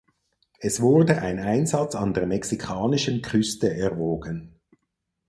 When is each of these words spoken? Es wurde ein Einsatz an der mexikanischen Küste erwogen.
Es 0.57 0.81
wurde 0.81 1.21
ein 1.21 1.37
Einsatz 1.37 1.93
an 1.93 2.15
der 2.15 2.25
mexikanischen 2.25 3.21
Küste 3.21 3.71
erwogen. 3.71 4.59